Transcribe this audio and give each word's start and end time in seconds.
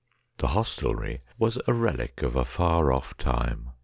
The 0.39 0.47
hostelry 0.47 1.21
was 1.37 1.59
a 1.67 1.75
relic 1.75 2.23
of 2.23 2.35
a 2.35 2.43
far 2.43 2.91
off 2.91 3.15
time. 3.17 3.69